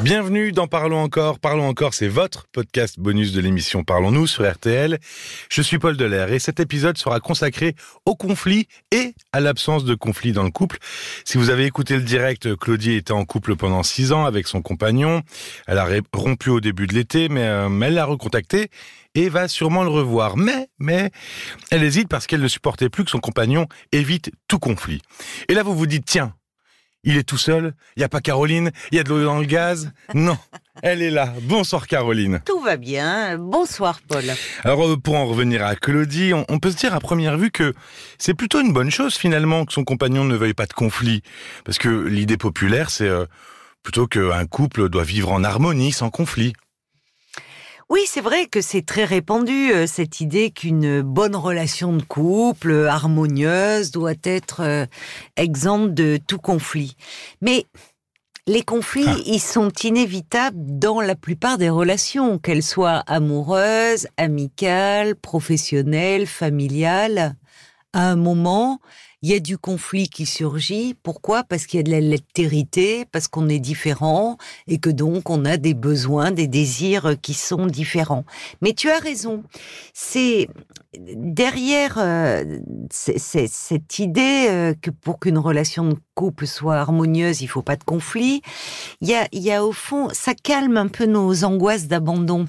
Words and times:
Bienvenue 0.00 0.52
dans 0.52 0.68
Parlons 0.68 1.02
encore. 1.02 1.40
Parlons 1.40 1.66
encore, 1.66 1.92
c'est 1.92 2.06
votre 2.06 2.46
podcast 2.52 3.00
bonus 3.00 3.32
de 3.32 3.40
l'émission 3.40 3.82
Parlons-nous 3.82 4.28
sur 4.28 4.48
RTL. 4.48 5.00
Je 5.50 5.60
suis 5.60 5.80
Paul 5.80 5.96
Delair 5.96 6.32
et 6.32 6.38
cet 6.38 6.60
épisode 6.60 6.96
sera 6.96 7.18
consacré 7.18 7.74
au 8.06 8.14
conflit 8.14 8.68
et 8.92 9.14
à 9.32 9.40
l'absence 9.40 9.84
de 9.84 9.96
conflit 9.96 10.30
dans 10.30 10.44
le 10.44 10.52
couple. 10.52 10.78
Si 11.24 11.36
vous 11.36 11.50
avez 11.50 11.64
écouté 11.64 11.96
le 11.96 12.02
direct, 12.02 12.54
Claudie 12.54 12.92
était 12.92 13.10
en 13.10 13.24
couple 13.24 13.56
pendant 13.56 13.82
six 13.82 14.12
ans 14.12 14.24
avec 14.24 14.46
son 14.46 14.62
compagnon. 14.62 15.22
Elle 15.66 15.78
a 15.78 15.88
rompu 16.12 16.50
au 16.50 16.60
début 16.60 16.86
de 16.86 16.94
l'été, 16.94 17.28
mais 17.28 17.42
euh, 17.42 17.68
elle 17.82 17.94
l'a 17.94 18.04
recontacté 18.04 18.70
et 19.16 19.28
va 19.28 19.48
sûrement 19.48 19.82
le 19.82 19.90
revoir. 19.90 20.36
Mais, 20.36 20.68
mais, 20.78 21.10
elle 21.72 21.82
hésite 21.82 22.06
parce 22.06 22.28
qu'elle 22.28 22.40
ne 22.40 22.46
supportait 22.46 22.88
plus 22.88 23.04
que 23.04 23.10
son 23.10 23.18
compagnon 23.18 23.66
évite 23.90 24.30
tout 24.46 24.60
conflit. 24.60 25.02
Et 25.48 25.54
là, 25.54 25.64
vous 25.64 25.74
vous 25.74 25.88
dites, 25.88 26.04
tiens, 26.06 26.34
il 27.04 27.16
est 27.16 27.22
tout 27.22 27.38
seul, 27.38 27.74
il 27.96 28.00
n'y 28.00 28.04
a 28.04 28.08
pas 28.08 28.20
Caroline, 28.20 28.70
il 28.90 28.96
y 28.96 28.98
a 28.98 29.04
de 29.04 29.08
l'eau 29.08 29.24
dans 29.24 29.38
le 29.38 29.46
gaz. 29.46 29.92
Non, 30.14 30.38
elle 30.82 31.02
est 31.02 31.10
là. 31.10 31.32
Bonsoir 31.42 31.86
Caroline. 31.86 32.40
Tout 32.44 32.60
va 32.60 32.76
bien. 32.76 33.36
Bonsoir 33.38 34.00
Paul. 34.06 34.24
Alors 34.64 34.86
euh, 34.86 34.96
pour 34.96 35.14
en 35.16 35.26
revenir 35.26 35.64
à 35.64 35.76
Claudie, 35.76 36.32
on, 36.34 36.58
peut 36.58 36.70
se 36.70 36.76
dire 36.76 36.94
à 36.94 37.00
première 37.00 37.36
vue 37.36 37.50
que 37.50 37.74
c'est 38.18 38.34
plutôt 38.34 38.60
une 38.60 38.72
bonne 38.72 38.90
chose 38.90 39.14
finalement 39.14 39.64
que 39.64 39.72
son 39.72 39.84
compagnon 39.84 40.24
ne 40.24 40.34
veuille 40.34 40.54
pas 40.54 40.66
de 40.66 40.72
conflit. 40.72 41.22
Parce 41.64 41.78
que 41.78 41.88
l'idée 41.88 42.36
populaire, 42.36 42.90
c'est 42.90 43.08
euh, 43.08 43.26
plutôt 43.82 44.06
qu'un 44.06 44.46
couple 44.46 44.88
doit 44.88 45.04
vivre 45.04 45.30
en 45.30 45.44
harmonie, 45.44 45.92
sans 45.92 46.10
conflit. 46.10 46.52
Oui, 47.90 48.00
c'est 48.06 48.20
vrai 48.20 48.44
que 48.44 48.60
c'est 48.60 48.84
très 48.84 49.06
répandu, 49.06 49.72
euh, 49.72 49.86
cette 49.86 50.20
idée 50.20 50.50
qu'une 50.50 51.00
bonne 51.00 51.34
relation 51.34 51.94
de 51.94 52.02
couple, 52.02 52.70
euh, 52.70 52.88
harmonieuse, 52.90 53.92
doit 53.92 54.12
être 54.24 54.60
euh, 54.60 54.84
exempte 55.38 55.94
de 55.94 56.18
tout 56.26 56.36
conflit. 56.36 56.96
Mais 57.40 57.64
les 58.46 58.62
conflits, 58.62 59.06
ah. 59.08 59.16
ils 59.24 59.40
sont 59.40 59.70
inévitables 59.82 60.58
dans 60.58 61.00
la 61.00 61.14
plupart 61.14 61.56
des 61.56 61.70
relations, 61.70 62.38
qu'elles 62.38 62.62
soient 62.62 63.02
amoureuses, 63.06 64.06
amicales, 64.18 65.16
professionnelles, 65.16 66.26
familiales. 66.26 67.36
À 67.94 68.10
un 68.10 68.16
moment, 68.16 68.80
il 69.22 69.30
y 69.30 69.34
a 69.34 69.40
du 69.40 69.56
conflit 69.56 70.08
qui 70.08 70.26
surgit. 70.26 70.94
Pourquoi? 71.02 71.42
Parce 71.42 71.66
qu'il 71.66 71.78
y 71.78 71.80
a 71.80 71.82
de 71.82 71.90
la 71.90 72.00
latérité, 72.00 73.06
parce 73.10 73.28
qu'on 73.28 73.48
est 73.48 73.58
différent 73.58 74.36
et 74.66 74.78
que 74.78 74.90
donc 74.90 75.30
on 75.30 75.44
a 75.46 75.56
des 75.56 75.72
besoins, 75.72 76.30
des 76.30 76.46
désirs 76.46 77.16
qui 77.22 77.32
sont 77.32 77.66
différents. 77.66 78.24
Mais 78.60 78.74
tu 78.74 78.90
as 78.90 78.98
raison. 78.98 79.42
C'est 79.94 80.48
derrière 80.98 81.96
euh, 81.98 82.58
cette 82.90 83.98
idée 83.98 84.46
euh, 84.50 84.74
que 84.80 84.90
pour 84.90 85.18
qu'une 85.18 85.38
relation 85.38 85.88
de 85.88 85.96
couple 86.14 86.46
soit 86.46 86.76
harmonieuse, 86.76 87.40
il 87.40 87.48
faut 87.48 87.62
pas 87.62 87.76
de 87.76 87.84
conflit. 87.84 88.42
Il 89.00 89.08
y 89.08 89.14
a, 89.14 89.26
il 89.32 89.42
y 89.42 89.50
a 89.50 89.64
au 89.64 89.72
fond, 89.72 90.10
ça 90.12 90.34
calme 90.34 90.76
un 90.76 90.88
peu 90.88 91.06
nos 91.06 91.42
angoisses 91.44 91.88
d'abandon 91.88 92.46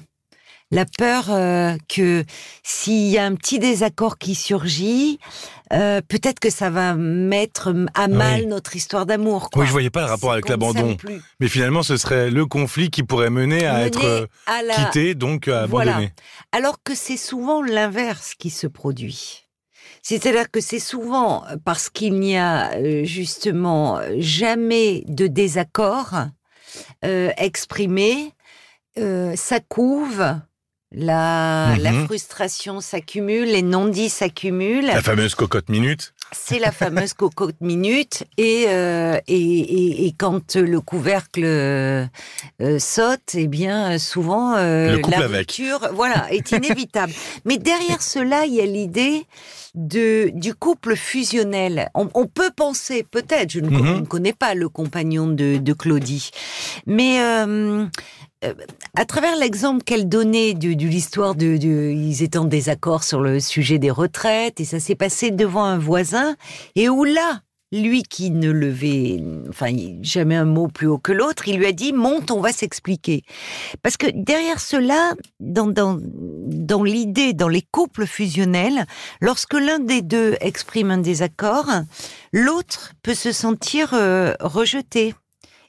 la 0.70 0.84
peur 0.84 1.26
euh, 1.30 1.76
que 1.88 2.24
s'il 2.62 3.08
y 3.08 3.18
a 3.18 3.24
un 3.24 3.34
petit 3.34 3.58
désaccord 3.58 4.18
qui 4.18 4.34
surgit, 4.34 5.18
euh, 5.72 6.00
peut-être 6.06 6.38
que 6.38 6.50
ça 6.50 6.70
va 6.70 6.94
mettre 6.94 7.74
à 7.94 8.08
mal 8.08 8.46
notre 8.46 8.76
histoire 8.76 9.06
d'amour. 9.06 9.50
Oui, 9.56 9.66
je 9.66 9.72
voyais 9.72 9.90
pas 9.90 10.02
le 10.02 10.06
rapport 10.06 10.32
avec 10.32 10.48
l'abandon. 10.48 10.96
Mais 11.40 11.48
finalement, 11.48 11.82
ce 11.82 11.96
serait 11.96 12.30
le 12.30 12.46
conflit 12.46 12.90
qui 12.90 13.02
pourrait 13.02 13.30
mener 13.30 13.66
à 13.66 13.84
être 13.84 14.04
euh, 14.04 14.26
quitté, 14.76 15.14
donc 15.14 15.48
à 15.48 15.62
abandonner. 15.62 16.12
Alors 16.52 16.78
que 16.82 16.94
c'est 16.94 17.16
souvent 17.16 17.62
l'inverse 17.62 18.34
qui 18.38 18.50
se 18.50 18.66
produit. 18.66 19.46
C'est-à-dire 20.02 20.50
que 20.50 20.60
c'est 20.60 20.78
souvent 20.78 21.44
parce 21.64 21.90
qu'il 21.90 22.18
n'y 22.18 22.38
a 22.38 23.04
justement 23.04 24.00
jamais 24.18 25.04
de 25.08 25.26
désaccord 25.26 26.14
exprimé, 27.02 28.32
ça 28.96 29.60
couve, 29.68 30.24
la, 30.92 31.76
la 31.78 31.92
mhm. 31.92 32.06
frustration 32.06 32.80
s'accumule, 32.80 33.46
les 33.46 33.62
non-dits 33.62 34.08
s'accumulent. 34.08 34.86
La 34.86 35.02
fameuse 35.02 35.36
cocotte 35.36 35.68
minute. 35.68 36.14
C'est 36.32 36.58
la 36.58 36.72
fameuse 36.72 37.12
cocotte 37.12 37.60
minute. 37.60 38.24
Et, 38.38 38.64
euh, 38.68 39.18
et, 39.28 40.06
et, 40.06 40.14
quand 40.18 40.56
le 40.56 40.80
couvercle 40.80 41.44
euh, 41.44 42.06
saute, 42.78 43.34
eh 43.34 43.46
bien, 43.46 43.98
souvent, 43.98 44.56
euh, 44.56 45.00
la 45.08 45.26
rupture 45.26 45.90
voilà, 45.92 46.32
est 46.32 46.50
inévitable. 46.50 47.12
Mais 47.44 47.58
derrière 47.58 48.02
cela, 48.02 48.46
il 48.46 48.54
y 48.54 48.60
a 48.60 48.66
l'idée 48.66 49.26
de 49.76 50.30
du 50.34 50.54
couple 50.54 50.96
fusionnel. 50.96 51.88
On, 51.94 52.26
peut 52.26 52.50
penser, 52.54 53.04
peut-être, 53.08 53.50
je 53.50 53.60
ne, 53.60 53.70
mhm. 53.70 54.06
connais 54.08 54.32
pas 54.32 54.54
le 54.54 54.68
compagnon 54.68 55.28
de, 55.28 55.58
de 55.58 55.72
Claudie, 55.72 56.30
mais 56.86 57.20
euh, 58.44 58.54
à 58.94 59.04
travers 59.04 59.36
l'exemple 59.36 59.84
qu'elle 59.84 60.08
donnait 60.08 60.54
de, 60.54 60.68
l'histoire 60.70 61.34
de, 61.34 61.56
de, 61.58 61.90
ils 61.90 62.22
étaient 62.22 62.38
en 62.38 62.44
désaccord 62.44 63.04
sur 63.04 63.20
le 63.20 63.38
sujet 63.38 63.78
des 63.78 63.90
retraites 63.90 64.60
et 64.60 64.64
ça 64.64 64.80
s'est 64.80 64.94
passé 64.94 65.30
devant 65.30 65.64
un 65.64 65.78
voisin 65.78 66.36
et 66.74 66.88
où 66.88 67.04
là, 67.04 67.42
lui 67.72 68.02
qui 68.02 68.30
ne 68.30 68.50
levait 68.50 69.22
enfin 69.48 69.70
jamais 70.02 70.36
un 70.36 70.44
mot 70.44 70.68
plus 70.68 70.86
haut 70.86 70.98
que 70.98 71.12
l'autre, 71.12 71.46
il 71.48 71.58
lui 71.58 71.66
a 71.66 71.72
dit 71.72 71.92
monte, 71.92 72.30
on 72.30 72.40
va 72.40 72.52
s'expliquer. 72.52 73.22
Parce 73.82 73.96
que 73.96 74.06
derrière 74.12 74.58
cela, 74.58 75.14
dans, 75.38 75.68
dans, 75.68 75.98
dans 76.00 76.82
l'idée, 76.82 77.32
dans 77.32 77.48
les 77.48 77.62
couples 77.62 78.06
fusionnels, 78.06 78.86
lorsque 79.20 79.54
l'un 79.54 79.78
des 79.78 80.02
deux 80.02 80.36
exprime 80.40 80.90
un 80.90 80.98
désaccord, 80.98 81.70
l'autre 82.32 82.92
peut 83.02 83.14
se 83.14 83.32
sentir 83.32 83.94
euh, 83.94 84.34
rejeté 84.40 85.14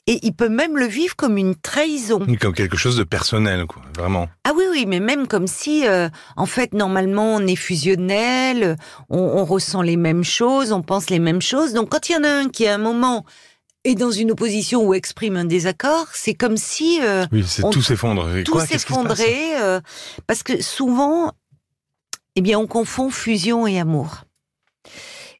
et 0.07 0.19
il 0.23 0.33
peut 0.33 0.49
même 0.49 0.77
le 0.77 0.85
vivre 0.85 1.15
comme 1.15 1.37
une 1.37 1.55
trahison. 1.55 2.25
Comme 2.39 2.53
quelque 2.53 2.77
chose 2.77 2.97
de 2.97 3.03
personnel, 3.03 3.65
quoi, 3.65 3.83
vraiment. 3.95 4.27
Ah 4.43 4.51
oui, 4.55 4.63
oui, 4.71 4.85
mais 4.87 4.99
même 4.99 5.27
comme 5.27 5.47
si, 5.47 5.87
euh, 5.87 6.09
en 6.35 6.45
fait, 6.45 6.73
normalement, 6.73 7.35
on 7.35 7.45
est 7.45 7.55
fusionnel, 7.55 8.77
on, 9.09 9.45
ressent 9.45 9.81
les 9.81 9.97
mêmes 9.97 10.23
choses, 10.23 10.71
on 10.71 10.81
pense 10.81 11.09
les 11.09 11.19
mêmes 11.19 11.41
choses. 11.41 11.73
Donc, 11.73 11.89
quand 11.89 12.09
il 12.09 12.13
y 12.13 12.15
en 12.15 12.23
a 12.23 12.29
un 12.29 12.49
qui, 12.49 12.67
à 12.67 12.75
un 12.75 12.79
moment, 12.79 13.25
est 13.83 13.95
dans 13.95 14.11
une 14.11 14.31
opposition 14.31 14.83
ou 14.83 14.93
exprime 14.93 15.37
un 15.37 15.45
désaccord, 15.45 16.07
c'est 16.13 16.33
comme 16.33 16.57
si... 16.57 16.99
Euh, 17.01 17.25
oui, 17.31 17.43
c'est 17.47 17.61
tout 17.69 17.81
s'effondre. 17.81 18.27
Tout 18.43 18.59
s'effondrer, 18.59 19.59
euh, 19.59 19.79
parce 20.25 20.41
que 20.41 20.61
souvent, 20.61 21.31
eh 22.35 22.41
bien, 22.41 22.57
on 22.57 22.67
confond 22.67 23.11
fusion 23.11 23.67
et 23.67 23.79
amour. 23.79 24.23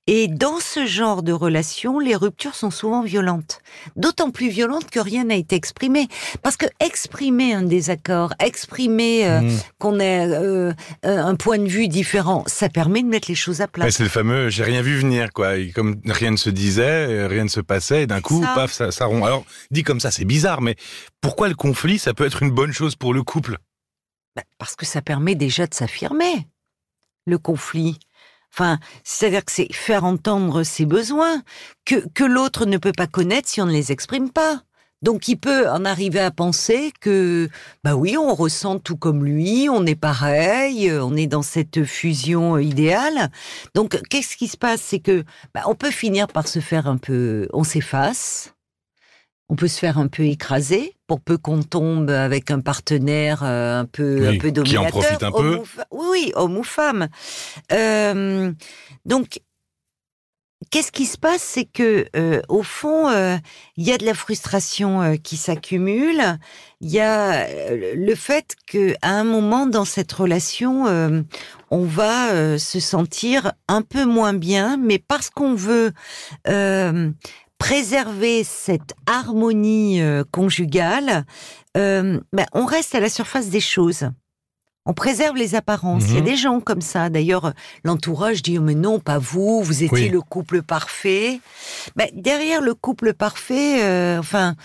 Et 0.07 0.27
dans 0.27 0.59
ce 0.59 0.87
genre 0.87 1.21
de 1.21 1.31
relation, 1.31 1.99
les 1.99 2.15
ruptures 2.15 2.55
sont 2.55 2.71
souvent 2.71 3.03
violentes. 3.03 3.61
D'autant 3.95 4.31
plus 4.31 4.49
violentes 4.49 4.89
que 4.89 4.99
rien 4.99 5.25
n'a 5.25 5.35
été 5.35 5.55
exprimé. 5.55 6.07
Parce 6.41 6.57
que 6.57 6.65
exprimer 6.79 7.53
un 7.53 7.61
désaccord, 7.61 8.33
exprimer 8.39 9.27
euh, 9.27 9.41
mmh. 9.41 9.59
qu'on 9.77 9.99
ait 9.99 10.27
euh, 10.27 10.73
un 11.03 11.35
point 11.35 11.59
de 11.59 11.67
vue 11.67 11.87
différent, 11.87 12.43
ça 12.47 12.67
permet 12.67 13.03
de 13.03 13.07
mettre 13.07 13.29
les 13.29 13.35
choses 13.35 13.61
à 13.61 13.67
plat. 13.67 13.89
c'est 13.91 14.03
le 14.03 14.09
fameux 14.09 14.49
j'ai 14.49 14.63
rien 14.63 14.81
vu 14.81 14.97
venir, 14.97 15.31
quoi. 15.31 15.51
comme 15.73 16.01
rien 16.05 16.31
ne 16.31 16.37
se 16.37 16.49
disait, 16.49 17.27
rien 17.27 17.43
ne 17.43 17.49
se 17.49 17.61
passait, 17.61 18.03
et 18.03 18.07
d'un 18.07 18.21
coup, 18.21 18.41
paf, 18.41 18.71
ça, 18.71 18.91
ça 18.91 19.05
rompt. 19.05 19.23
Alors, 19.23 19.45
dit 19.69 19.83
comme 19.83 19.99
ça, 19.99 20.09
c'est 20.09 20.25
bizarre, 20.25 20.61
mais 20.61 20.75
pourquoi 21.21 21.47
le 21.47 21.55
conflit, 21.55 21.99
ça 21.99 22.13
peut 22.13 22.25
être 22.25 22.41
une 22.41 22.51
bonne 22.51 22.73
chose 22.73 22.95
pour 22.95 23.13
le 23.13 23.21
couple? 23.21 23.59
Bah, 24.35 24.43
Parce 24.57 24.75
que 24.75 24.85
ça 24.85 25.01
permet 25.01 25.35
déjà 25.35 25.67
de 25.67 25.73
s'affirmer, 25.73 26.47
le 27.25 27.37
conflit. 27.37 27.99
Enfin, 28.53 28.79
c'est-à-dire 29.03 29.45
que 29.45 29.51
c'est 29.51 29.73
faire 29.73 30.03
entendre 30.03 30.63
ses 30.63 30.85
besoins 30.85 31.41
que, 31.85 32.07
que 32.13 32.23
l'autre 32.23 32.65
ne 32.65 32.77
peut 32.77 32.91
pas 32.91 33.07
connaître 33.07 33.47
si 33.47 33.61
on 33.61 33.65
ne 33.65 33.71
les 33.71 33.91
exprime 33.91 34.29
pas. 34.29 34.61
Donc 35.01 35.27
il 35.27 35.37
peut 35.37 35.67
en 35.67 35.83
arriver 35.83 36.19
à 36.19 36.29
penser 36.29 36.91
que 36.99 37.49
bah 37.83 37.95
oui, 37.95 38.17
on 38.17 38.35
ressent 38.35 38.77
tout 38.77 38.97
comme 38.97 39.25
lui, 39.25 39.67
on 39.67 39.85
est 39.85 39.95
pareil, 39.95 40.91
on 40.91 41.15
est 41.15 41.25
dans 41.25 41.41
cette 41.41 41.83
fusion 41.85 42.59
idéale. 42.59 43.31
Donc 43.73 43.99
qu'est-ce 44.09 44.37
qui 44.37 44.47
se 44.47 44.57
passe? 44.57 44.81
C'est 44.81 44.99
que 44.99 45.23
bah, 45.55 45.63
on 45.65 45.73
peut 45.73 45.89
finir 45.89 46.27
par 46.27 46.47
se 46.47 46.59
faire 46.59 46.87
un 46.87 46.97
peu, 46.97 47.47
on 47.51 47.63
s'efface, 47.63 48.53
on 49.51 49.55
peut 49.57 49.67
se 49.67 49.77
faire 49.77 49.97
un 49.97 50.07
peu 50.07 50.23
écraser 50.23 50.95
pour 51.07 51.19
peu 51.19 51.37
qu'on 51.37 51.61
tombe 51.61 52.09
avec 52.09 52.51
un 52.51 52.61
partenaire 52.61 53.43
euh, 53.43 53.81
un 53.81 53.85
peu 53.85 54.29
un 54.29 54.37
peu 54.37 54.49
dominateur. 54.49 54.63
Qui 54.63 54.97
en 54.97 55.01
profite 55.01 55.23
un 55.23 55.31
peu. 55.31 55.59
oui, 55.91 56.07
oui, 56.09 56.31
homme 56.35 56.57
ou 56.57 56.63
femme. 56.63 57.09
Euh, 57.73 58.51
donc 59.05 59.41
Qu'est-ce 60.69 60.91
qui 60.93 61.05
se 61.05 61.17
passe, 61.17 61.41
c'est 61.41 61.65
que 61.65 62.05
euh, 62.15 62.39
au 62.47 62.63
fond, 62.63 63.09
il 63.75 63.83
y 63.83 63.91
a 63.91 63.97
de 63.97 64.05
la 64.05 64.13
frustration 64.13 65.17
qui 65.17 65.35
s'accumule. 65.35 66.21
Il 66.79 66.89
y 66.89 66.99
a 66.99 67.45
le 67.95 68.15
fait 68.15 68.55
que 68.67 68.93
à 69.01 69.09
un 69.09 69.25
moment 69.25 69.65
dans 69.65 69.83
cette 69.83 70.11
relation, 70.13 70.85
on 71.71 71.83
va 71.83 72.57
se 72.57 72.79
sentir 72.79 73.51
un 73.67 73.81
peu 73.81 74.05
moins 74.05 74.33
bien, 74.33 74.77
mais 74.77 74.99
parce 74.99 75.29
qu'on 75.29 75.55
veut 75.55 75.91
préserver 77.61 78.43
cette 78.43 78.95
harmonie 79.05 80.01
euh, 80.01 80.23
conjugale, 80.31 81.25
euh, 81.77 82.19
ben, 82.33 82.47
on 82.53 82.65
reste 82.65 82.95
à 82.95 82.99
la 82.99 83.07
surface 83.07 83.49
des 83.49 83.59
choses. 83.59 84.09
On 84.87 84.93
préserve 84.93 85.35
les 85.37 85.53
apparences. 85.53 86.05
Il 86.07 86.15
y 86.15 86.17
a 86.17 86.21
Mhm. 86.21 86.25
des 86.25 86.35
gens 86.35 86.59
comme 86.59 86.81
ça. 86.81 87.09
D'ailleurs, 87.09 87.53
l'entourage 87.83 88.41
dit 88.41 88.57
oh, 88.57 88.61
mais 88.63 88.73
non, 88.73 88.99
pas 88.99 89.19
vous. 89.19 89.61
Vous 89.61 89.83
étiez 89.83 90.05
Oui. 90.05 90.09
le 90.09 90.21
couple 90.21 90.63
parfait. 90.63 91.39
Ben, 91.95 92.07
derrière 92.15 92.61
le 92.61 92.73
couple 92.73 93.13
parfait, 93.13 93.83
euh, 93.83 94.17
enfin, 94.17 94.55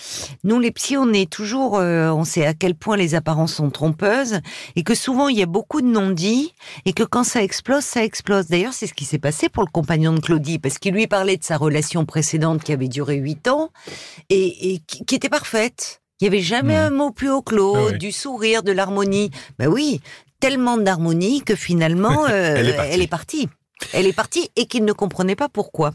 nous 0.43 0.59
les 0.59 0.71
psys, 0.71 0.97
on 0.97 1.13
est 1.13 1.31
toujours, 1.31 1.77
euh, 1.79 2.09
on 2.11 2.25
sait 2.25 2.47
à 2.47 2.55
quel 2.55 2.75
point 2.75 2.97
les 2.97 3.15
apparences 3.15 3.53
sont 3.55 3.69
trompeuses 3.69 4.41
et 4.75 4.83
que 4.85 4.95
souvent 4.95 5.29
il 5.29 5.37
y 5.39 5.43
a 5.43 5.47
beaucoup 5.47 5.83
de 5.83 5.87
non-dits 5.87 6.53
et 6.87 6.95
que 6.95 7.03
quand 7.03 7.25
ça 7.25 7.43
explose, 7.43 7.85
ça 7.85 8.03
explose. 8.03 8.47
D'ailleurs, 8.47 8.73
c'est 8.73 8.87
ce 8.87 8.95
qui 8.95 9.05
s'est 9.05 9.19
passé 9.19 9.51
pour 9.51 9.65
le 9.65 9.71
compagnon 9.71 10.15
de 10.15 10.21
Claudie 10.21 10.59
parce 10.59 10.79
qu'il 10.79 10.95
lui 10.95 11.07
parlait 11.07 11.37
de 11.37 11.45
sa 11.45 11.59
relation 11.59 12.07
précédente 12.07 12.63
qui 12.65 12.73
avait 12.73 12.89
duré 12.89 13.17
huit 13.17 13.49
ans 13.49 13.69
et, 14.31 14.73
et 14.73 14.79
qui, 14.87 15.05
qui 15.05 15.15
était 15.15 15.29
parfaite. 15.29 16.01
Il 16.21 16.25
y 16.25 16.29
avait 16.29 16.41
jamais 16.41 16.75
Mhm. 16.75 16.81
un 16.87 16.91
mot 16.91 17.11
plus 17.11 17.31
haut 17.31 17.45
l'autre, 17.51 17.91
Ah 17.95 17.97
du 17.99 18.11
sourire, 18.13 18.63
de 18.63 18.73
l'harmonie. 18.73 19.31
Ben 19.59 19.69
oui, 19.69 20.01
tellement 20.41 20.79
d'harmonie 20.79 21.43
que 21.43 21.55
finalement, 21.55 22.27
euh, 22.27 22.55
Elle 22.57 22.69
est 22.69 22.75
partie. 22.77 22.93
elle 22.93 23.03
est 23.03 23.07
partie. 23.07 23.49
Elle 23.93 24.07
est 24.07 24.13
partie 24.15 24.51
et 24.57 24.67
qu'il 24.67 24.85
ne 24.85 24.93
comprenait 24.93 25.37
pas 25.37 25.49
pourquoi. 25.51 25.93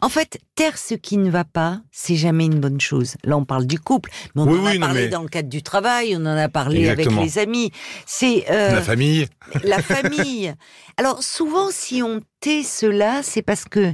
En 0.00 0.08
fait, 0.08 0.40
taire 0.56 0.76
ce 0.76 0.94
qui 0.94 1.16
ne 1.18 1.30
va 1.30 1.44
pas, 1.44 1.80
c'est 1.92 2.16
jamais 2.16 2.46
une 2.46 2.58
bonne 2.58 2.80
chose. 2.80 3.14
Là, 3.22 3.36
on 3.36 3.44
parle 3.44 3.64
du 3.66 3.78
couple, 3.78 4.10
mais 4.34 4.42
on 4.42 4.46
Oui, 4.48 4.58
en 4.58 4.66
a 4.66 4.70
oui, 4.72 4.78
parlé 4.80 5.00
mais- 5.02 5.08
dans 5.08 5.22
le 5.22 5.28
cadre 5.28 5.48
du 5.48 5.62
travail, 5.62 6.16
on 6.16 6.22
en 6.26 6.36
a 6.36 6.48
parlé 6.48 6.80
Exactement. 6.80 7.20
avec 7.20 7.30
les 7.32 7.38
amis. 7.38 7.70
C'est 8.04 8.44
euh, 8.50 8.72
La 8.72 8.82
famille. 8.82 9.28
la 9.62 9.80
famille. 9.80 10.52
Alors 10.96 11.22
souvent, 11.22 11.68
si 11.70 12.02
on 12.02 12.20
tait 12.40 12.64
cela, 12.64 13.22
c'est 13.22 13.42
parce 13.42 13.64
que 13.64 13.92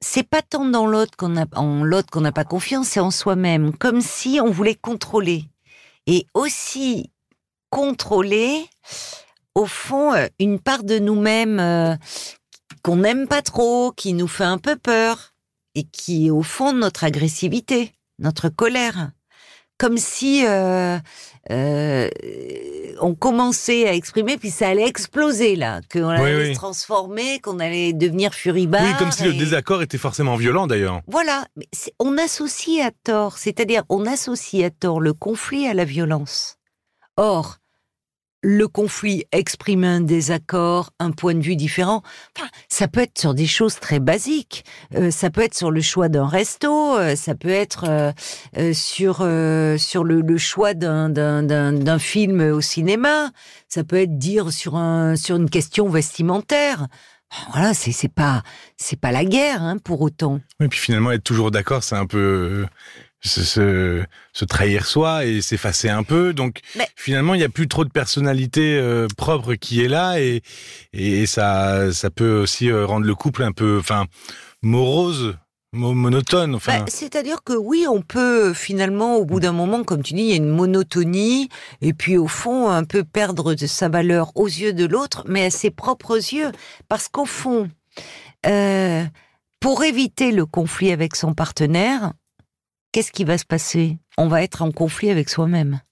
c'est 0.00 0.28
pas 0.28 0.42
tant 0.42 0.64
dans 0.64 0.86
l'autre 0.86 1.16
qu'on 1.16 1.36
a 1.36 1.46
en 1.54 1.82
l'autre 1.82 2.10
qu'on 2.10 2.20
n'a 2.20 2.32
pas 2.32 2.44
confiance, 2.44 2.88
c'est 2.88 3.00
en 3.00 3.10
soi-même, 3.10 3.76
comme 3.76 4.00
si 4.00 4.40
on 4.42 4.50
voulait 4.50 4.74
contrôler. 4.74 5.44
Et 6.06 6.26
aussi 6.34 7.10
contrôler, 7.70 8.66
au 9.54 9.66
fond, 9.66 10.14
euh, 10.14 10.26
une 10.38 10.60
part 10.60 10.84
de 10.84 10.98
nous-mêmes 10.98 11.58
euh, 11.60 11.96
qu'on 12.82 12.96
n'aime 12.96 13.26
pas 13.26 13.42
trop, 13.42 13.92
qui 13.92 14.12
nous 14.12 14.28
fait 14.28 14.44
un 14.44 14.58
peu 14.58 14.76
peur 14.76 15.34
et 15.74 15.84
qui 15.84 16.26
est 16.26 16.30
au 16.30 16.42
fond 16.42 16.72
notre 16.72 17.04
agressivité, 17.04 17.92
notre 18.18 18.48
colère. 18.48 19.10
Comme 19.78 19.98
si 19.98 20.46
euh, 20.46 20.98
euh, 21.50 22.08
on 23.00 23.14
commençait 23.14 23.86
à 23.86 23.94
exprimer, 23.94 24.38
puis 24.38 24.50
ça 24.50 24.68
allait 24.68 24.86
exploser 24.86 25.54
là, 25.54 25.80
qu'on 25.92 26.08
allait 26.08 26.48
oui. 26.48 26.54
se 26.54 26.58
transformer, 26.58 27.40
qu'on 27.40 27.60
allait 27.60 27.92
devenir 27.92 28.32
furibard. 28.32 28.82
Oui, 28.82 28.94
comme 28.98 29.12
si 29.12 29.24
le 29.24 29.34
désaccord 29.34 29.82
était 29.82 29.98
forcément 29.98 30.36
violent 30.36 30.66
d'ailleurs. 30.66 31.02
Voilà, 31.06 31.46
mais 31.56 31.66
on 31.98 32.16
associe 32.16 32.84
à 32.84 32.90
tort, 32.90 33.38
c'est-à-dire 33.38 33.82
on 33.88 34.06
associe 34.06 34.64
à 34.64 34.70
tort 34.70 35.00
le 35.00 35.12
conflit 35.12 35.68
à 35.68 35.74
la 35.74 35.84
violence. 35.84 36.56
Or, 37.18 37.58
le 38.42 38.68
conflit 38.68 39.24
exprime 39.32 39.84
un 39.84 40.00
désaccord, 40.00 40.90
un 40.98 41.10
point 41.10 41.34
de 41.34 41.40
vue 41.40 41.56
différent. 41.56 42.02
Ça 42.68 42.88
peut 42.88 43.00
être 43.00 43.18
sur 43.18 43.34
des 43.34 43.46
choses 43.46 43.80
très 43.80 43.98
basiques. 43.98 44.64
Euh, 44.94 45.10
ça 45.10 45.30
peut 45.30 45.42
être 45.42 45.54
sur 45.54 45.70
le 45.70 45.80
choix 45.80 46.08
d'un 46.08 46.26
resto. 46.26 46.96
euh, 46.96 47.16
ça 47.16 47.34
peut 47.34 47.48
être 47.48 47.84
euh, 47.88 48.72
sur 48.72 49.16
sur 49.78 50.04
le, 50.04 50.38
choix 50.38 50.74
d'un 50.74 51.98
film 51.98 52.40
au 52.40 52.60
cinéma. 52.60 53.30
Ça 53.68 53.84
peut 53.84 54.00
être 54.00 54.18
dire 54.18 54.52
sur 54.52 54.76
un 54.76 55.16
sur 55.16 55.36
une 55.36 55.50
question 55.50 55.88
vestimentaire. 55.88 56.86
Voilà, 57.52 57.74
c'est 57.74 57.92
c'est 57.92 58.12
pas 58.12 58.42
c'est 58.76 59.00
pas 59.00 59.12
la 59.12 59.24
guerre 59.24 59.62
hein, 59.62 59.78
pour 59.78 60.00
autant. 60.00 60.40
Et 60.60 60.68
puis 60.68 60.78
finalement, 60.78 61.10
être 61.10 61.24
toujours 61.24 61.50
d'accord, 61.50 61.82
c'est 61.82 61.96
un 61.96 62.06
peu 62.06 62.66
se, 63.22 63.42
se, 63.42 64.04
se 64.32 64.44
trahir 64.44 64.86
soi 64.86 65.24
et 65.24 65.40
s'effacer 65.40 65.88
un 65.88 66.02
peu. 66.02 66.32
Donc 66.32 66.60
Mais- 66.76 66.88
finalement, 66.94 67.34
il 67.34 67.38
n'y 67.38 67.44
a 67.44 67.48
plus 67.48 67.68
trop 67.68 67.84
de 67.84 67.90
personnalité 67.90 68.76
euh, 68.78 69.06
propre 69.16 69.54
qui 69.54 69.82
est 69.82 69.88
là 69.88 70.20
et, 70.20 70.42
et 70.92 71.26
ça, 71.26 71.92
ça 71.92 72.10
peut 72.10 72.38
aussi 72.40 72.70
euh, 72.70 72.86
rendre 72.86 73.06
le 73.06 73.14
couple 73.14 73.42
un 73.42 73.52
peu, 73.52 73.78
enfin, 73.80 74.06
morose, 74.62 75.36
mo- 75.72 75.92
monotone. 75.94 76.54
Enfin, 76.54 76.80
Bah, 76.80 76.84
C'est-à-dire 76.88 77.42
que 77.42 77.52
oui, 77.54 77.86
on 77.88 78.02
peut 78.02 78.52
finalement, 78.54 79.16
au 79.16 79.24
bout 79.24 79.40
d'un 79.40 79.52
moment, 79.52 79.82
comme 79.84 80.02
tu 80.02 80.14
dis, 80.14 80.22
il 80.22 80.28
y 80.30 80.32
a 80.32 80.36
une 80.36 80.48
monotonie, 80.48 81.48
et 81.80 81.92
puis 81.94 82.16
au 82.18 82.28
fond, 82.28 82.68
un 82.68 82.84
peu 82.84 83.02
perdre 83.04 83.54
de 83.54 83.66
sa 83.66 83.88
valeur 83.88 84.32
aux 84.36 84.46
yeux 84.46 84.72
de 84.72 84.84
l'autre, 84.86 85.24
mais 85.26 85.46
à 85.46 85.50
ses 85.50 85.70
propres 85.70 86.16
yeux. 86.16 86.52
Parce 86.88 87.08
qu'au 87.08 87.26
fond, 87.26 87.68
euh, 88.46 89.04
pour 89.60 89.82
éviter 89.84 90.32
le 90.32 90.46
conflit 90.46 90.92
avec 90.92 91.16
son 91.16 91.34
partenaire, 91.34 92.12
qu'est-ce 92.96 93.12
qui 93.12 93.24
va 93.24 93.36
se 93.36 93.44
passer? 93.44 93.98
On 94.16 94.26
va 94.26 94.42
être 94.42 94.62
en 94.62 94.72
conflit 94.72 95.10
avec 95.10 95.28
soi-même. 95.28 95.82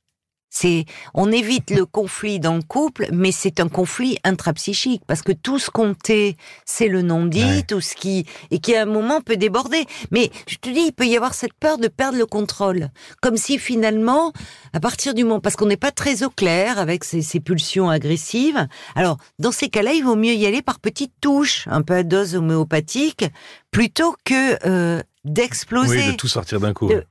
C'est, 0.48 0.86
on 1.12 1.30
évite 1.30 1.70
le 1.70 1.84
conflit 1.84 2.40
dans 2.40 2.54
le 2.56 2.62
couple, 2.62 3.08
mais 3.12 3.30
c'est 3.30 3.60
un 3.60 3.68
conflit 3.68 4.16
intrapsychique 4.24 5.02
parce 5.06 5.20
que 5.20 5.32
tout 5.32 5.58
ce 5.58 5.68
qu'on 5.68 5.92
tait, 5.92 6.38
c'est 6.64 6.88
le 6.88 7.02
non-dit, 7.02 7.44
Ouais. 7.44 7.62
tout 7.62 7.82
ce 7.82 7.94
qui 7.94 8.24
et 8.50 8.58
qui 8.58 8.74
à 8.74 8.82
un 8.82 8.86
moment 8.86 9.20
peut 9.20 9.36
déborder. 9.36 9.84
Mais 10.12 10.30
je 10.48 10.56
te 10.56 10.70
dis, 10.70 10.80
il 10.86 10.92
peut 10.92 11.06
y 11.06 11.14
avoir 11.14 11.34
cette 11.34 11.52
peur 11.52 11.76
de 11.76 11.88
perdre 11.88 12.16
le 12.16 12.24
contrôle, 12.24 12.88
comme 13.20 13.36
si 13.36 13.58
finalement, 13.58 14.32
à 14.72 14.80
partir 14.80 15.12
du 15.12 15.24
moment, 15.24 15.40
parce 15.40 15.56
qu'on 15.56 15.66
n'est 15.66 15.76
pas 15.76 15.92
très 15.92 16.22
au 16.22 16.30
clair 16.30 16.78
avec 16.78 17.04
ces, 17.04 17.20
ces 17.20 17.40
pulsions 17.40 17.90
agressives. 17.90 18.66
Alors, 18.94 19.18
dans 19.38 19.52
ces 19.52 19.68
cas-là, 19.68 19.92
il 19.92 20.04
vaut 20.04 20.16
mieux 20.16 20.32
y 20.32 20.46
aller 20.46 20.62
par 20.62 20.80
petites 20.80 21.12
touches, 21.20 21.68
un 21.68 21.82
peu 21.82 21.96
à 21.96 22.02
dose 22.02 22.34
homéopathique, 22.34 23.26
plutôt 23.70 24.16
que 24.24 24.56
euh, 24.66 25.02
d'exploser 25.24 25.98
oui, 26.06 26.12
de 26.12 26.16
tout 26.16 26.28
sortir 26.28 26.60
d'un 26.60 26.72
coup. 26.72 26.88
de- 26.88 27.04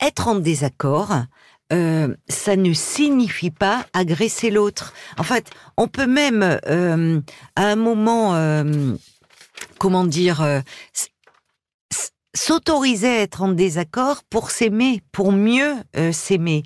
être 0.00 0.28
en 0.28 0.36
désaccord, 0.36 1.12
euh, 1.72 2.14
ça 2.28 2.56
ne 2.56 2.72
signifie 2.72 3.50
pas 3.50 3.86
agresser 3.92 4.50
l'autre. 4.50 4.94
En 5.18 5.22
fait, 5.22 5.50
on 5.76 5.88
peut 5.88 6.06
même, 6.06 6.42
euh, 6.66 7.20
à 7.56 7.66
un 7.66 7.76
moment, 7.76 8.34
euh, 8.34 8.94
comment 9.78 10.04
dire, 10.04 10.62
s'autoriser 12.34 13.08
à 13.08 13.20
être 13.22 13.42
en 13.42 13.48
désaccord 13.48 14.22
pour 14.30 14.50
s'aimer, 14.50 15.02
pour 15.12 15.32
mieux 15.32 15.74
euh, 15.96 16.12
s'aimer. 16.12 16.62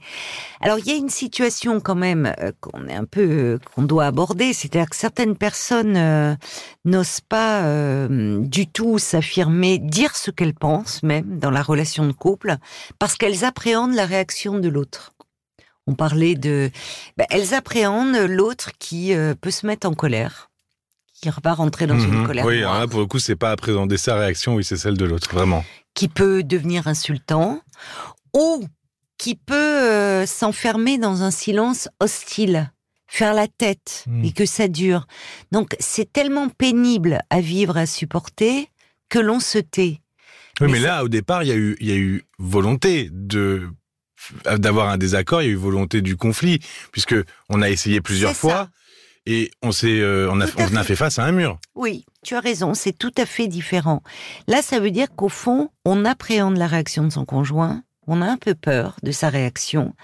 Alors, 0.61 0.79
il 0.79 0.87
y 0.87 0.91
a 0.91 0.97
une 0.97 1.09
situation 1.09 1.81
quand 1.81 1.95
même 1.95 2.33
euh, 2.39 2.53
qu'on 2.61 2.87
est 2.87 2.95
un 2.95 3.05
peu, 3.05 3.23
euh, 3.23 3.59
qu'on 3.75 3.83
doit 3.83 4.07
aborder, 4.07 4.53
c'est-à-dire 4.53 4.91
que 4.91 4.97
certaines 4.97 5.37
personnes 5.37 6.37
n'osent 6.85 7.21
pas 7.21 7.63
du 8.09 8.67
tout 8.67 8.99
s'affirmer, 8.99 9.79
dire 9.79 10.17
ce 10.17 10.31
qu'elles 10.31 10.55
pensent 10.55 11.03
même 11.03 11.39
dans 11.39 11.51
la 11.51 11.63
relation 11.63 12.07
de 12.07 12.13
couple, 12.13 12.57
parce 12.99 13.17
qu'elles 13.17 13.45
appréhendent 13.45 13.95
la 13.95 14.07
réaction 14.07 14.59
de 14.59 14.69
l'autre. 14.69 15.13
On 15.87 15.95
parlait 15.95 16.35
de, 16.35 16.71
ben, 17.17 17.27
elles 17.31 17.55
appréhendent 17.55 18.17
l'autre 18.17 18.73
qui 18.79 19.13
peut 19.41 19.51
se 19.51 19.67
mettre 19.67 19.89
en 19.89 19.95
colère, 19.95 20.51
qui 21.33 21.41
va 21.43 21.55
rentrer 21.55 21.87
dans 21.87 21.99
une 21.99 22.19
Mhm. 22.21 22.27
colère 22.27 22.45
Oui, 22.45 22.61
noire, 22.61 22.81
là, 22.81 22.87
pour 22.87 23.01
le 23.01 23.07
coup, 23.07 23.19
c'est 23.19 23.37
pas 23.37 23.51
appréhender 23.51 23.97
sa 23.97 24.17
réaction, 24.17 24.55
oui, 24.57 24.65
c'est 24.65 24.77
celle 24.77 24.97
de 24.97 25.05
l'autre, 25.05 25.33
vraiment. 25.35 25.65
qui 25.95 26.09
peut 26.09 26.43
devenir 26.43 26.89
insultant, 26.89 27.61
ou 28.35 28.65
qui 29.17 29.37
peut 29.37 29.55
euh, 29.55 30.27
s'enfermer 30.27 30.99
dans 30.99 31.23
un 31.23 31.31
silence 31.31 31.89
hostile, 32.01 32.73
faire 33.07 33.33
la 33.33 33.47
tête 33.47 34.05
Mhm. 34.09 34.25
et 34.25 34.33
que 34.33 34.45
ça 34.45 34.67
dure. 34.67 35.07
Donc 35.53 35.77
c'est 35.79 36.13
tellement 36.13 36.49
pénible 36.49 37.21
à 37.31 37.41
vivre, 37.41 37.77
à 37.77 37.87
supporter, 37.87 38.69
que 39.09 39.21
l'on 39.21 39.39
se 39.39 39.59
tait. 39.59 40.01
Oui, 40.61 40.69
Mais 40.71 40.81
là, 40.81 41.05
au 41.05 41.09
départ, 41.09 41.43
il 41.45 41.49
y 41.49 41.53
a 41.53 41.57
eu, 41.57 41.77
il 41.81 41.87
y 41.89 41.93
a 41.93 41.97
eu 41.97 42.25
volonté 42.39 43.09
de 43.13 43.69
d'avoir 44.59 44.89
un 44.89 44.97
désaccord, 44.97 45.43
il 45.43 45.47
y 45.47 45.49
a 45.49 45.53
eu 45.53 45.57
volonté 45.57 46.01
du 46.01 46.17
conflit, 46.17 46.59
puisque 46.93 47.15
on 47.51 47.61
a 47.61 47.69
essayé 47.69 48.01
plusieurs 48.01 48.35
fois 48.35 48.53
ça. 48.53 48.71
Et 49.27 49.51
on 49.63 49.73
s'est, 49.73 50.01
euh, 50.01 50.29
on 50.31 50.41
a, 50.41 50.45
on 50.45 50.83
fait. 50.83 50.97
face 50.97 51.19
à 51.19 51.25
un 51.25 51.33
mur. 51.33 51.59
Oui, 51.75 52.05
tu 52.23 52.35
as 52.35 52.41
raison, 52.41 52.75
c'est 52.75 52.93
tout 52.93 53.13
à 53.17 53.27
fait 53.27 53.47
différent. 53.49 54.03
Là, 54.49 54.61
ça 54.63 54.81
veut 54.81 54.91
dire 54.91 55.09
qu'au 55.17 55.29
fond, 55.29 55.71
on 55.85 56.05
appréhende 56.05 56.57
la 56.57 56.67
réaction 56.67 57.05
de 57.05 57.11
son 57.11 57.25
conjoint, 57.25 57.83
on 58.07 58.21
a 58.23 58.27
un 58.27 58.37
peu 58.37 58.55
peur 58.55 58.97
de 59.03 59.13
sa 59.13 59.31
réaction, 59.31 59.95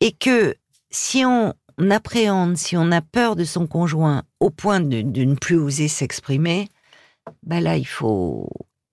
et 0.00 0.12
que 0.12 0.54
si 0.90 1.24
on 1.24 1.54
appréhende, 1.90 2.56
si 2.58 2.76
on 2.76 2.92
a 2.92 3.00
peur 3.00 3.36
de 3.36 3.44
son 3.44 3.66
conjoint 3.66 4.24
au 4.40 4.50
point 4.50 4.80
de, 4.80 5.00
de 5.00 5.24
ne 5.24 5.34
plus 5.34 5.56
oser 5.56 5.88
s'exprimer, 5.88 6.68
bah 7.42 7.60
là, 7.60 7.76
il 7.78 7.86
faut, 7.86 8.48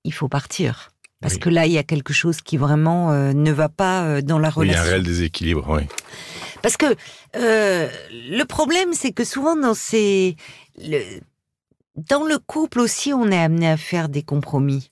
il 0.05 0.13
faut 0.13 0.29
partir. 0.29 0.91
Parce 1.19 1.33
Oui. 1.33 1.39
que 1.39 1.50
là, 1.50 1.65
il 1.65 1.71
y 1.71 1.79
a 1.79 1.83
quelque 1.83 2.13
chose 2.13 2.41
qui 2.41 2.57
vraiment 2.57 3.12
euh, 3.12 3.33
ne 3.33 3.51
va 3.51 3.69
pas 3.69 4.03
euh, 4.03 4.21
dans 4.21 4.38
la 4.38 4.50
Oui, 4.55 4.67
il 4.67 4.71
y 4.71 4.75
a 4.75 4.75
relation. 4.75 4.81
un 4.83 4.89
réel 4.91 5.03
déséquilibre, 5.03 5.65
oui. 5.69 5.81
Parce 6.61 6.77
que 6.77 6.95
euh, 7.35 7.89
le 8.11 8.43
problème, 8.43 8.93
c'est 8.93 9.11
que 9.11 9.23
souvent 9.23 9.55
dans 9.55 9.73
ces, 9.73 10.35
le, 10.77 11.01
dans 11.95 12.23
le 12.23 12.37
couple 12.39 12.79
aussi, 12.79 13.13
on 13.13 13.31
est 13.31 13.37
amené 13.37 13.69
à 13.69 13.77
faire 13.77 14.09
des 14.09 14.23
compromis. 14.23 14.91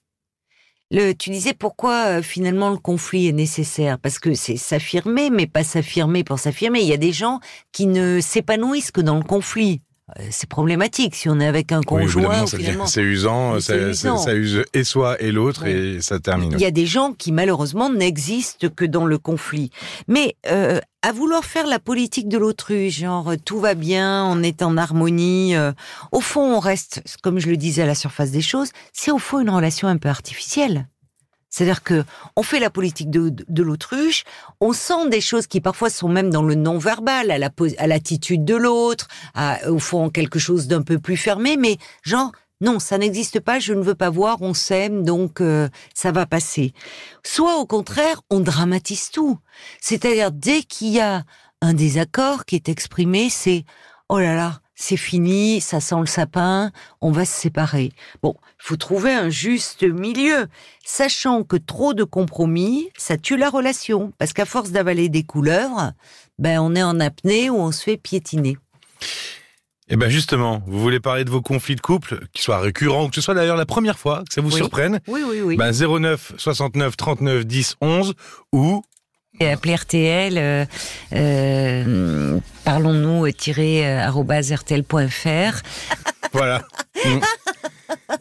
Le, 0.92 1.14
tu 1.14 1.32
disais 1.32 1.54
pourquoi 1.54 2.06
euh, 2.06 2.22
finalement 2.22 2.70
le 2.70 2.78
conflit 2.78 3.28
est 3.28 3.32
nécessaire? 3.32 3.98
Parce 4.00 4.20
que 4.20 4.36
c'est 4.36 4.58
s'affirmer, 4.58 5.30
mais 5.32 5.48
pas 5.48 5.64
s'affirmer 5.64 6.24
pour 6.24 6.40
s'affirmer. 6.40 6.82
Il 6.82 6.88
y 6.88 6.94
a 6.94 6.98
des 6.98 7.12
gens 7.12 7.40
qui 7.72 7.88
ne 7.88 8.20
s'épanouissent 8.22 8.92
que 8.92 9.02
dans 9.02 9.18
le 9.18 9.24
conflit. 9.24 9.82
Euh, 10.20 10.24
c'est 10.30 10.48
problématique 10.48 11.16
si 11.16 11.30
on 11.30 11.40
est 11.40 11.48
avec 11.48 11.72
un 11.72 11.82
conjoint. 11.82 12.44
Oui, 12.44 12.48
finalement, 12.48 12.86
c'est 12.86 13.02
usant, 13.02 13.60
ça, 13.60 13.76
use 13.76 14.64
et 14.74 14.84
soi 14.84 15.20
et 15.20 15.32
l'autre 15.32 15.66
et 15.66 16.00
ça 16.00 16.20
termine. 16.20 16.52
Il 16.54 16.60
y 16.60 16.66
a 16.66 16.72
des 16.72 16.86
gens 16.86 17.14
qui 17.14 17.32
malheureusement 17.32 17.90
n'existent 17.90 18.70
que 18.70 18.86
dans 18.86 19.06
le 19.06 19.18
conflit. 19.18 19.72
Mais 20.08 20.36
euh, 20.48 20.80
à 21.02 21.12
vouloir 21.12 21.44
faire 21.44 21.66
la 21.66 21.80
politique 21.80 22.30
de 22.30 22.38
l'autruche, 22.38 23.00
genre 23.00 23.34
tout 23.44 23.60
va 23.60 23.74
bien, 23.74 24.24
on 24.26 24.44
est 24.44 24.62
en 24.62 24.78
harmonie. 24.78 25.56
Euh, 25.56 25.72
au 26.12 26.22
fond, 26.22 26.56
on 26.56 26.60
reste, 26.60 27.02
comme 27.24 27.40
je 27.40 27.50
le 27.50 27.58
disais, 27.58 27.82
à 27.82 27.88
la 27.88 27.96
surface 27.96 28.30
des 28.30 28.42
choses. 28.42 28.70
C'est 28.94 29.12
au 29.12 29.20
fond 29.20 29.40
une 29.40 29.50
relation 29.50 29.88
un 29.88 29.98
peu 29.98 30.10
artificielle. 30.10 30.88
C'est-à-dire 31.56 31.84
que 31.84 32.04
on 32.36 32.44
fait 32.44 32.60
la 32.60 32.70
politique 32.70 33.10
de, 33.10 33.30
de, 33.30 33.64
l'autruche, 33.64 34.26
on 34.60 34.74
sent 34.74 35.08
des 35.10 35.22
choses 35.22 35.48
qui 35.48 35.62
parfois 35.62 35.90
sont 35.90 36.10
même 36.10 36.30
dans 36.30 36.44
le 36.44 36.54
non-verbal, 36.54 37.32
à, 37.32 37.38
la, 37.38 37.50
à 37.78 37.88
l'attitude 37.88 38.44
de 38.44 38.56
l'autre, 38.56 39.08
au 39.70 39.80
fond 39.80 40.10
quelque 40.10 40.38
chose 40.38 40.68
d'un 40.68 40.82
peu 40.82 41.00
plus 41.00 41.16
fermé, 41.16 41.56
mais 41.56 41.78
genre 42.04 42.34
non, 42.60 42.80
ça 42.80 42.98
n'existe 42.98 43.40
pas, 43.40 43.60
je 43.60 43.74
ne 43.74 43.82
veux 43.82 43.96
pas 43.96 44.10
voir, 44.10 44.42
on 44.42 44.54
s'aime, 44.54 45.06
donc 45.06 45.40
euh, 45.40 45.70
ça 45.94 46.12
va 46.12 46.26
passer. 46.26 46.74
Soit 47.26 47.56
au 47.56 47.66
contraire, 47.66 48.22
on 48.30 48.42
dramatise 48.42 49.12
tout. 49.12 49.40
C'est-à-dire 49.80 50.34
dès 50.34 50.62
qu'il 50.64 50.90
y 50.90 51.00
a 51.00 51.24
un 51.62 51.74
désaccord 51.74 52.44
qui 52.44 52.56
est 52.56 52.68
exprimé, 52.68 53.30
c'est 53.30 53.64
oh 54.10 54.20
là 54.20 54.36
là, 54.36 54.60
c'est 54.76 54.98
fini, 54.98 55.62
ça 55.62 55.80
sent 55.80 56.00
le 56.00 56.06
sapin, 56.06 56.72
on 57.02 57.12
va 57.12 57.26
se 57.26 57.34
séparer. 57.34 57.92
Bon, 58.22 58.36
il 58.60 58.68
faut 58.68 58.76
trouver 58.76 59.14
un 59.14 59.30
juste 59.30 59.84
milieu, 59.84 60.48
sachant 60.84 61.44
que 61.44 61.56
trop 61.56 61.94
de 61.94 62.04
compromis, 62.04 62.90
ça 62.98 63.18
tue 63.18 63.38
la 63.38 63.50
relation, 63.50 64.12
parce 64.18 64.34
qu'à 64.34 64.46
force 64.46 64.72
d'avaler 64.72 65.10
des 65.10 65.24
couleurs, 65.24 65.92
ben 66.38 66.60
on 66.60 66.76
est 66.76 66.84
en 66.84 67.00
apnée 67.00 67.50
ou 67.50 67.56
on 67.56 67.72
se 67.72 67.84
fait 67.84 67.98
piétiner. 67.98 68.58
Eh 69.88 69.98
ben 69.98 70.10
justement, 70.10 70.64
vous 70.66 70.80
voulez 70.80 71.00
parler 71.00 71.26
de 71.26 71.30
vos 71.30 71.42
conflits 71.42 71.76
de 71.76 71.82
couple, 71.82 72.28
qui 72.34 72.42
soient 72.42 72.60
récurrents, 72.60 73.08
que 73.08 73.16
ce 73.16 73.22
soit 73.22 73.36
d'ailleurs 73.36 73.56
la 73.56 73.68
première 73.68 74.00
fois 74.00 74.24
que 74.28 74.34
ça 74.34 74.42
vous 74.42 74.50
surprenne. 74.50 75.00
Oui, 75.08 75.22
oui, 75.28 75.42
oui. 75.42 75.58
Ben 75.58 75.72
09 75.72 76.34
69 76.38 76.98
39 76.98 77.46
10 77.46 77.76
11 77.82 78.14
ou 78.52 78.84
et 79.40 79.50
appeler 79.50 79.76
RTL, 79.76 80.38
euh, 80.38 80.66
euh, 81.14 82.40
parlons-nous-rtl.fr. 82.64 85.62
voilà. 86.34 86.62
Mm. 87.04 87.20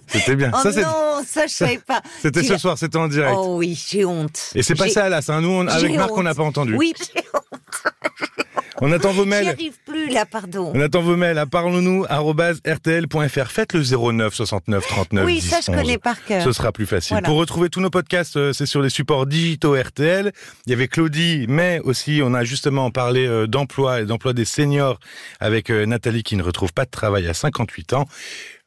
C'était 0.06 0.37
bien. 0.37 0.50
Oh 0.54 0.59
ça, 0.62 0.71
non, 0.71 1.23
ça 1.26 1.47
je 1.47 1.52
savais 1.52 1.78
pas. 1.78 2.00
C'était 2.23 2.42
ce 2.42 2.59
soir, 2.59 2.78
c'était 2.78 2.99
en 2.99 3.09
direct. 3.09 3.35
Oh 3.37 3.56
oui, 3.59 3.83
j'ai 3.88 4.04
honte. 4.04 4.50
Et 4.54 4.62
c'est 4.62 4.75
passé 4.75 4.99
à 4.99 5.09
l'as. 5.09 5.28
Hein. 5.28 5.40
Nous, 5.40 5.68
avec 5.68 5.97
Marc, 5.97 6.16
on 6.16 6.23
n'a 6.23 6.35
pas 6.35 6.42
entendu. 6.42 6.76
Oui, 6.76 6.94
j'ai 6.99 7.23
honte. 7.35 7.92
On 8.81 8.93
attend 8.93 9.12
vos 9.12 9.25
mails. 9.25 9.45
J'y 9.45 9.50
arrive 9.50 9.78
plus 9.85 10.11
là, 10.11 10.26
pardon. 10.26 10.73
On 10.75 10.81
attend 10.81 11.02
vos 11.02 11.16
mails 11.16 11.38
à 11.38 11.47
parlons-nous@rtl.fr. 11.47 13.50
Faites 13.50 13.73
le 13.73 13.83
09 13.83 14.35
69 14.35 14.87
39 14.87 15.25
Oui, 15.25 15.40
ça 15.40 15.61
je 15.61 15.71
connais 15.71 15.99
par 15.99 16.23
cœur. 16.25 16.43
Ce 16.43 16.52
sera 16.52 16.73
plus 16.73 16.87
facile. 16.87 17.21
Pour 17.25 17.37
retrouver 17.37 17.69
tous 17.69 17.81
nos 17.81 17.90
podcasts, 17.90 18.37
euh, 18.37 18.52
c'est 18.52 18.66
sur 18.66 18.83
les 18.83 18.90
supports 18.90 19.26
digitaux 19.26 19.75
RTL. 19.75 20.33
Il 20.66 20.71
y 20.71 20.73
avait 20.73 20.88
Claudie, 20.88 21.47
mais 21.49 21.81
aussi 21.85 22.21
on 22.23 22.35
a 22.35 22.45
justement 22.45 22.90
parlé 22.90 23.26
euh, 23.26 23.47
d'emploi 23.47 24.00
et 24.00 24.04
d'emploi 24.04 24.33
des 24.33 24.45
seniors 24.45 24.99
avec 25.40 25.71
euh, 25.71 25.87
Nathalie 25.87 26.23
qui 26.23 26.37
ne 26.37 26.43
retrouve 26.43 26.73
pas 26.73 26.85
de 26.85 26.90
travail 26.90 27.26
à 27.28 27.35
58 27.35 27.93
ans. 27.93 28.07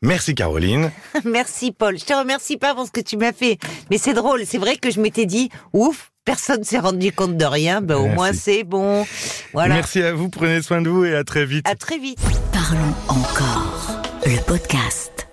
Merci 0.01 0.35
Caroline. 0.35 0.91
Merci 1.25 1.71
Paul. 1.71 1.97
Je 1.97 2.05
te 2.05 2.13
remercie 2.13 2.57
pas 2.57 2.75
pour 2.75 2.85
ce 2.85 2.91
que 2.91 3.01
tu 3.01 3.17
m'as 3.17 3.33
fait. 3.33 3.57
Mais 3.89 3.97
c'est 3.97 4.13
drôle. 4.13 4.45
C'est 4.45 4.59
vrai 4.59 4.77
que 4.77 4.91
je 4.91 5.01
m'étais 5.01 5.25
dit, 5.25 5.49
ouf, 5.73 6.11
personne 6.27 6.65
s'est 6.65 6.79
rendu 6.79 7.13
compte 7.13 7.37
de 7.37 7.45
rien, 7.45 7.79
ben 7.81 7.95
au 7.95 8.07
moins 8.07 8.33
c'est 8.33 8.65
bon. 8.65 9.07
Voilà. 9.53 9.75
Merci 9.75 10.03
à 10.03 10.13
vous, 10.13 10.27
prenez 10.27 10.61
soin 10.61 10.81
de 10.81 10.89
vous 10.89 11.05
et 11.05 11.15
à 11.15 11.23
très 11.23 11.45
vite. 11.45 11.65
À 11.67 11.75
très 11.75 11.97
vite. 11.97 12.19
Parlons 12.51 12.93
encore, 13.07 14.01
le 14.25 14.37
podcast. 14.45 15.26